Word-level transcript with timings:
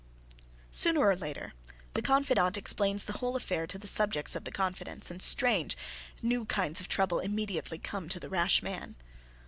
Sooner 0.71 0.99
or 1.01 1.15
later, 1.15 1.53
the 1.93 2.01
confidante 2.01 2.57
explains 2.57 3.05
the 3.05 3.19
whole 3.19 3.35
affair 3.35 3.67
to 3.67 3.77
the 3.77 3.85
subjects 3.85 4.35
of 4.35 4.45
the 4.45 4.51
confidence 4.51 5.11
and 5.11 5.21
strange, 5.21 5.77
new 6.23 6.43
kinds 6.45 6.79
of 6.79 6.87
trouble 6.87 7.19
immediately 7.19 7.77
come 7.77 8.09
to 8.09 8.19
the 8.19 8.27
rash 8.27 8.63
man. 8.63 8.95